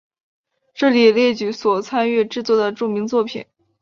[0.73, 3.45] 这里列举所参与制作的著名作品。